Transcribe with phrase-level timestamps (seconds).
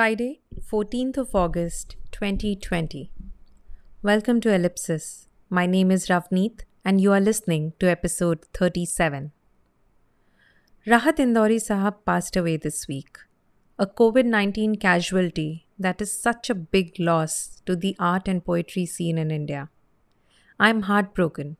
[0.00, 0.40] Friday,
[0.72, 3.12] 14th of August 2020.
[4.02, 5.28] Welcome to Ellipsis.
[5.50, 9.32] My name is Ravneet and you are listening to episode 37.
[10.86, 13.18] Rahat Indori Sahab passed away this week,
[13.78, 18.86] a COVID 19 casualty that is such a big loss to the art and poetry
[18.86, 19.68] scene in India.
[20.58, 21.58] I'm heartbroken.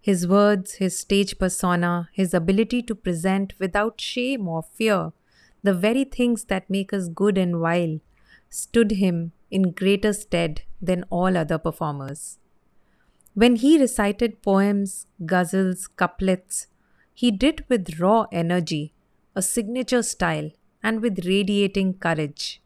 [0.00, 5.12] His words, his stage persona, his ability to present without shame or fear
[5.62, 8.00] the very things that make us good and vile
[8.50, 12.38] stood him in greater stead than all other performers.
[13.34, 16.66] When he recited poems, ghazals, couplets,
[17.14, 18.92] he did with raw energy,
[19.34, 20.50] a signature style,
[20.82, 22.60] and with radiating courage.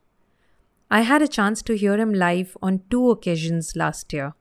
[0.91, 4.35] I had a chance to hear him live on two occasions last year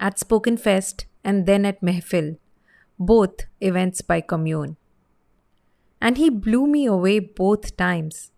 [0.00, 2.38] at Spoken Fest and then at Mehfil,
[2.98, 4.76] both events by commune.
[6.06, 8.30] And he blew me away both times.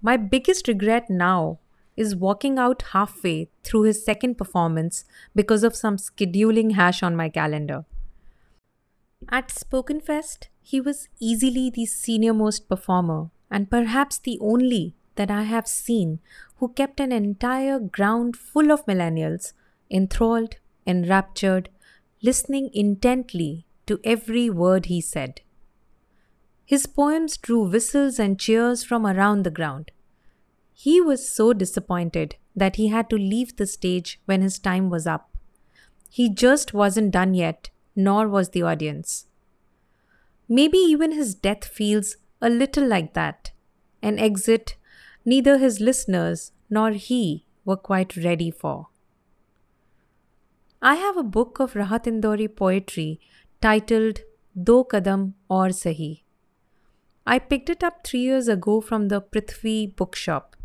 [0.00, 1.58] My biggest regret now
[1.96, 7.28] is walking out halfway through his second performance because of some scheduling hash on my
[7.28, 7.84] calendar.
[9.28, 15.32] At Spoken Fest, he was easily the senior most performer and perhaps the only that
[15.32, 16.20] I have seen
[16.58, 19.52] who kept an entire ground full of millennials
[19.90, 21.70] enthralled, enraptured,
[22.22, 25.40] listening intently to every word he said.
[26.70, 29.90] His poems drew whistles and cheers from around the ground.
[30.72, 35.04] He was so disappointed that he had to leave the stage when his time was
[35.04, 35.36] up.
[36.08, 39.26] He just wasn't done yet, nor was the audience.
[40.48, 43.50] Maybe even his death feels a little like that
[44.00, 44.76] an exit
[45.24, 48.86] neither his listeners nor he were quite ready for.
[50.80, 53.18] I have a book of Rahat Indori poetry
[53.60, 54.20] titled
[54.70, 56.20] Do Kadam Aur Sahi.
[57.26, 60.56] I picked it up three years ago from the Prithvi bookshop.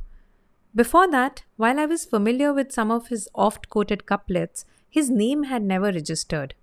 [0.75, 5.43] Before that, while I was familiar with some of his oft quoted couplets, his name
[5.43, 6.53] had never registered.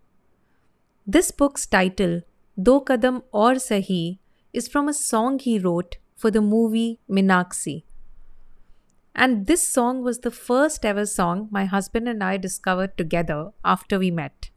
[1.06, 2.22] This book's title,
[2.62, 4.18] Do Kadam Aur Sahi,
[4.52, 7.84] is from a song he wrote for the movie Meenakshi.
[9.14, 13.98] And this song was the first ever song my husband and I discovered together after
[13.98, 14.51] we met.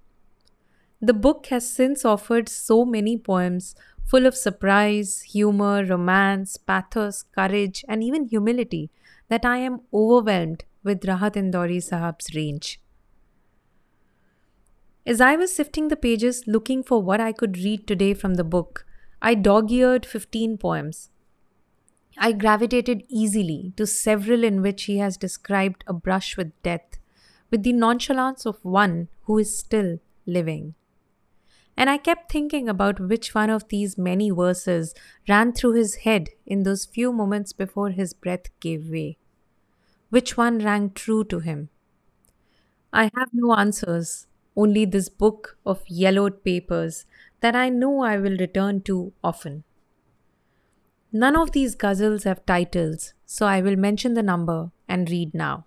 [1.02, 7.84] The book has since offered so many poems full of surprise, humor, romance, pathos, courage,
[7.88, 8.90] and even humility
[9.28, 12.80] that I am overwhelmed with Rahat Indori Sahab's range.
[15.06, 18.44] As I was sifting the pages looking for what I could read today from the
[18.44, 18.86] book,
[19.22, 21.10] I dog eared 15 poems
[22.18, 26.98] I gravitated easily to several in which he has described a brush with death
[27.52, 30.76] with the nonchalance of one who is still living.
[31.78, 34.94] And I kept thinking about which one of these many verses
[35.28, 39.18] ran through his head in those few moments before his breath gave way.
[40.09, 41.69] Which one rang true to him?
[42.94, 47.06] I have no answers, only this book of yellowed papers
[47.41, 49.66] that I know I will return to often.
[51.12, 55.66] None of these ghazals have titles, so I will mention the number and read now.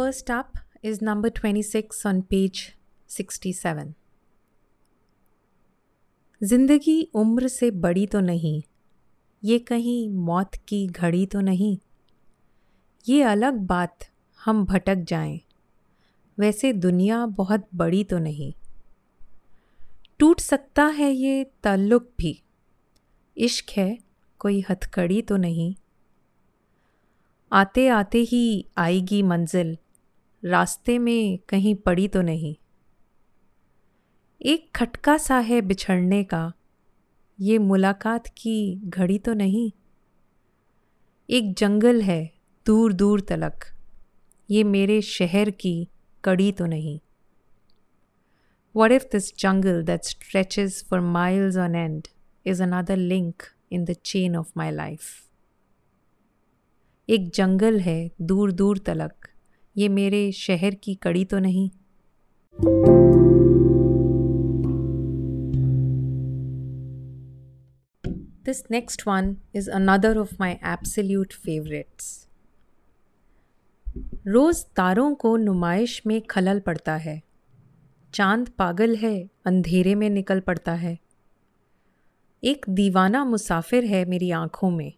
[0.00, 2.60] First up is number 26 on page
[3.10, 3.94] 67.
[6.42, 8.62] ज़िंदगी उम्र से बड़ी तो नहीं,
[9.44, 11.78] ये कहीं मौत की घड़ी तो नहीं।
[13.08, 13.98] ये अलग बात,
[14.44, 15.40] हम भटक जाएँ।
[16.38, 18.52] वैसे दुनिया बहुत बड़ी तो नहीं।
[20.18, 22.42] टूट सकता है ये ताल्लुक भी।
[23.36, 23.98] इश्क है,
[24.38, 25.74] कोई हथकड़ी तो नहीं।
[27.52, 29.78] आते आते ही आएगी मंजिल।
[30.42, 32.54] रास्ते में कहीं पड़ी तो नहीं।
[34.40, 36.52] एक खटका सा है बिछड़ने का,
[37.38, 39.70] ये मुलाकात की घड़ी तो नहीं।
[41.28, 42.22] एक जंगल है
[42.66, 43.64] दूर दूर तलक,
[44.48, 45.88] ये मेरे शहर की
[46.24, 46.98] कड़ी तो नहीं।
[48.74, 52.08] What if this jungle that stretches for miles on end
[52.46, 53.42] is another link
[53.72, 55.02] in the chain of my life
[57.08, 59.29] एक जंगल है दूर दूर तलक
[59.76, 61.70] ये मेरे शहर की कड़ी तो नहीं।
[68.48, 72.30] This next one is another of my absolute favorites.
[74.26, 77.22] रोज़ तारों को नुमाइश में खलल पड़ता है।
[78.14, 80.98] चाँद पागल है, अंधेरे में निकल पड़ता है।
[82.44, 84.92] एक दीवाना मुसाफिर है मेरी आँखों में।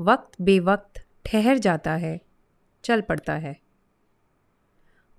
[0.00, 2.20] वक्त बेवक्त ठहर जाता है,
[2.84, 3.69] चल पड़ता है।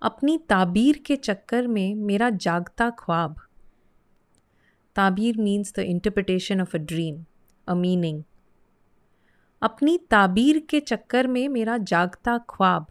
[0.04, 3.36] अपनी ताबीर के चक्कर में मेरा जागता ख्वाब।
[4.96, 7.26] ताबीर means the interpretation of a dream
[7.68, 8.24] a meaning
[9.62, 12.88] अपनी ताबीर के चक्कर में मेरा जागता ख्वाब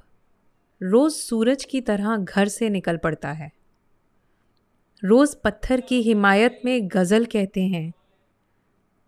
[0.83, 3.53] रोज़ सूरज की तरह घर से निकल पड़ता है।
[5.05, 7.93] रोज़ पत्थर की हिमायत में गज़ल कहते हैं।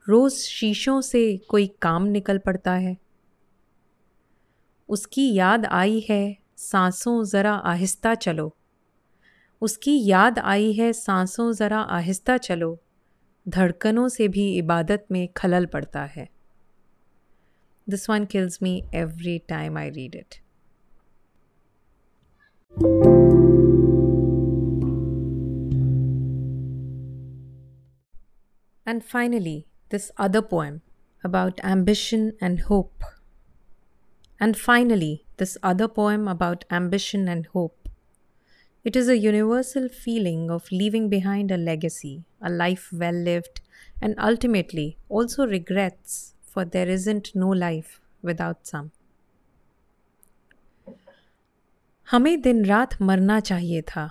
[0.09, 2.97] रोज़ शीशों से कोई काम निकल पड़ता है।
[4.89, 8.57] उसकी याद आई है सांसों ज़रा आहिस्ता चलो।
[9.61, 12.79] उसकी याद आई है सांसों ज़रा आहिस्ता चलो।
[13.49, 16.29] धड़कनों से भी इबादत में खलल पड़ता है।
[17.89, 20.35] This one kills me every time I read it
[28.87, 29.59] And finally,
[29.91, 30.79] this other poem
[31.25, 33.05] about ambition and hope.
[34.43, 37.89] And finally, this other poem about ambition and hope.
[38.85, 43.61] It is a universal feeling of leaving behind a legacy, a life well lived,
[44.01, 48.91] and ultimately also regrets, for there isn't no life without some.
[52.11, 54.11] हमें दिन रात मरना चाहिए था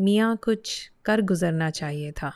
[0.00, 2.32] मियाँ कुछ कर गुजरना चाहिए था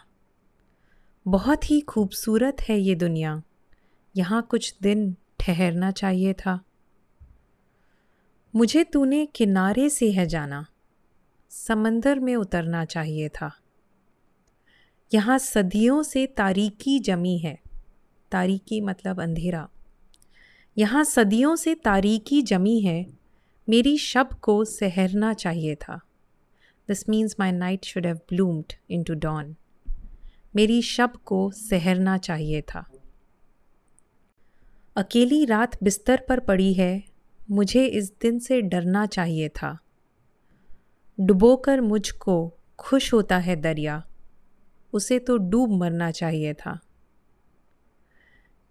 [1.26, 3.42] बहुत ही खूबसूरत है ये दुनिया
[4.16, 6.64] यहाँ कुछ दिन ठहरना चाहिए था
[8.56, 10.66] मुझे तूने किनारे से है जाना।
[11.50, 13.58] समंदर में उतरना चाहिए था।
[15.14, 17.60] यहाँ सदियों से तारीकी जमी है।
[18.30, 19.68] तारीकी मतलब अंधेरा।
[20.78, 23.06] यहाँ सदियों से तारीकी जमी है।
[23.68, 26.00] मेरी शब को सहरना चाहिए था।
[26.88, 28.72] This means my night should have bloomed
[29.02, 29.56] into dawn
[30.56, 32.90] मेरी शब को सहरना चाहिए था।
[34.96, 37.07] अकेली रात बिस्तर पर पड़ी है
[37.50, 39.78] मुझे इस दिन से डरना चाहिए था।
[41.20, 44.06] डुबोकर मुझको खुश होता है दरिया।
[44.92, 46.80] उसे तो डूब मरना चाहिए था।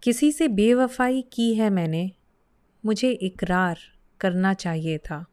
[0.03, 2.11] किसी से बेवफाई की है मैंने,
[2.85, 3.79] मुझे इकरार
[4.19, 5.25] करना चाहिए था।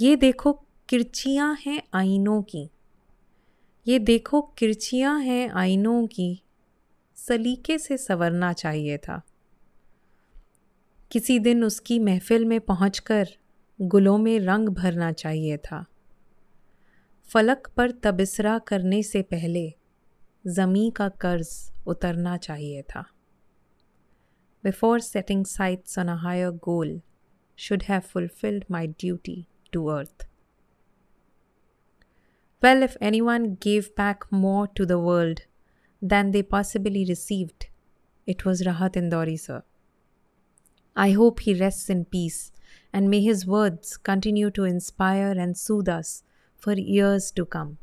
[0.00, 0.52] ये देखो
[0.88, 2.70] किरचियाँ हैं आइनों की।
[3.86, 6.42] ये देखो किरचियाँ हैं आइनों की।
[7.16, 9.22] सलीके से संवरना चाहिए था।
[11.10, 13.28] किसी दिन उसकी महफिल में पहुंचकर
[13.80, 15.86] गुलों में रंग भरना चाहिए था।
[17.32, 19.74] फलक पर तबसरा करने से पहले
[20.46, 23.04] ज़मी का कर्ज उतरना चाहिए था।
[24.64, 27.00] Before setting sights on a higher goal
[27.56, 30.26] should have fulfilled my duty to earth
[32.64, 35.38] Well, if anyone gave back more to the world
[36.12, 37.66] than they possibly received,
[38.28, 39.62] it was Rahat Indori, sir.
[40.95, 42.51] I hope he rests in peace
[42.93, 46.23] and may his words continue to inspire and soothe us
[46.55, 47.77] for years to come.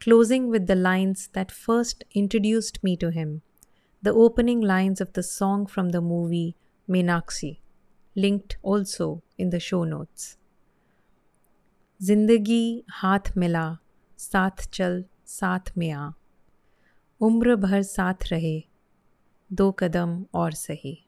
[0.00, 3.42] Closing with the lines that first introduced me to him,
[4.02, 6.56] the opening lines of the song from the movie
[6.88, 7.58] Meenakshi,
[8.14, 10.36] linked also in the show notes.
[12.02, 13.78] जिंदगी हाथ मिला
[14.18, 16.10] साथ चल साथ में आ
[17.20, 18.64] उम्र भर साथ रहे
[19.52, 21.06] दो कदम और सही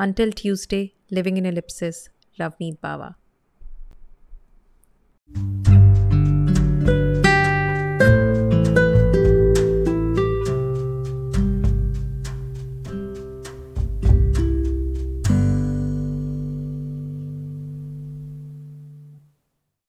[0.00, 3.16] Until Tuesday, living in ellipsis, Ravneet Bawa.